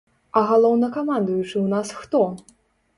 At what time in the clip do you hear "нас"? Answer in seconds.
1.77-1.87